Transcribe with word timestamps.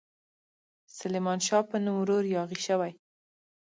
سلیمان 0.97 1.39
شاه 1.47 1.63
په 1.69 1.77
نوم 1.83 1.95
ورور 1.99 2.23
یاغي 2.37 2.59
شوی. 2.67 2.91